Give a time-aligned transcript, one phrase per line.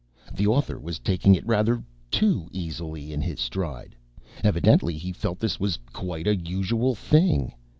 [0.33, 3.95] The author was taking it rather too easily in his stride.
[4.43, 7.53] Evidently, he felt this was quite a usual thing.